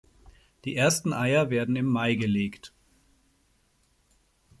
[0.65, 2.73] Die ersten Eier werden im Mai gelegt.